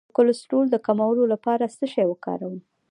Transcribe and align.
د 0.07 0.11
کولیسټرول 0.17 0.65
د 0.71 0.75
کمولو 0.85 1.23
لپاره 1.33 1.73
څه 1.77 1.85
شی 1.93 2.05
وکاروم؟ 2.07 2.55